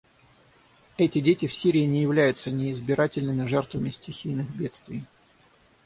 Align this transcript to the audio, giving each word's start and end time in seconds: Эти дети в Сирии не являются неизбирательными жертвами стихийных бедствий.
Эти 0.97 1.21
дети 1.21 1.45
в 1.45 1.53
Сирии 1.53 1.85
не 1.85 2.01
являются 2.01 2.49
неизбирательными 2.49 3.45
жертвами 3.45 3.91
стихийных 3.91 4.49
бедствий. 4.49 5.05